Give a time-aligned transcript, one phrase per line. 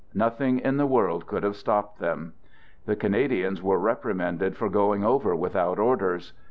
[0.15, 2.33] Nothing in the world could j have stopped them....
[2.87, 6.33] The Canadians were reprimanded for going over I without orders.